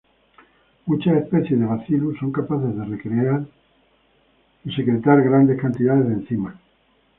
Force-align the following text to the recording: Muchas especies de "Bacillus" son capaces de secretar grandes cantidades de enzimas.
Muchas 0.87 1.17
especies 1.21 1.59
de 1.59 1.65
"Bacillus" 1.67 2.17
son 2.17 2.31
capaces 2.31 2.75
de 2.75 3.45
secretar 4.75 5.21
grandes 5.23 5.61
cantidades 5.61 6.07
de 6.07 6.13
enzimas. 6.15 6.55